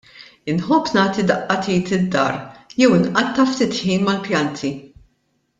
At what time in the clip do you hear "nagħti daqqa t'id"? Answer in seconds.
0.95-1.93